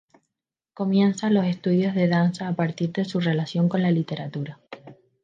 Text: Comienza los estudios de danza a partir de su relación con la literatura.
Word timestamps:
Comienza 0.73 1.29
los 1.29 1.45
estudios 1.45 1.93
de 1.93 2.07
danza 2.07 2.47
a 2.47 2.55
partir 2.55 2.91
de 2.91 3.05
su 3.05 3.19
relación 3.19 3.69
con 3.69 3.83
la 3.83 3.91
literatura. 3.91 4.59